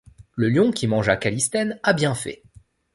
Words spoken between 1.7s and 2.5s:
a bien fait.